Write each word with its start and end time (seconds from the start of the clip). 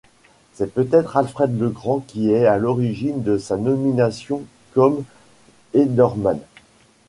C'est 0.53 0.73
peut-être 0.73 1.15
Alfred 1.15 1.59
le 1.59 1.69
Grand 1.69 1.99
qui 1.99 2.31
est 2.31 2.47
à 2.47 2.57
l'origine 2.57 3.21
de 3.21 3.37
sa 3.37 3.55
nomination 3.55 4.41
comme 4.73 5.03
ealdorman. 5.75 6.39